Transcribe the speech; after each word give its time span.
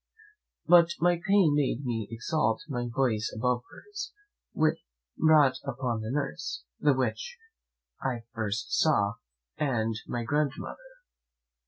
But 0.65 0.95
my 0.99 1.21
pain 1.27 1.53
made 1.53 1.85
me 1.85 2.07
exalt 2.09 2.63
my 2.67 2.87
voice 2.89 3.31
above 3.37 3.61
hers, 3.69 4.11
which 4.51 4.79
brought 5.15 5.57
up 5.63 5.77
the 5.77 6.09
nurse, 6.09 6.63
the 6.79 6.95
witch 6.95 7.37
I 8.01 8.23
first 8.33 8.71
saw, 8.73 9.17
and 9.59 9.93
my 10.07 10.23
grandmother. 10.23 10.97